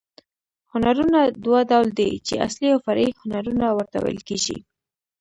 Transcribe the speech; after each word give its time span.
هنرونه 0.71 1.19
دوه 1.45 1.59
ډول 1.71 1.87
دي، 1.99 2.11
چي 2.27 2.33
اصلي 2.47 2.67
او 2.73 2.79
فرعي 2.85 3.09
هنرونه 3.21 3.65
ورته 3.77 3.97
ویل 3.99 4.21
کېږي. 4.29 4.57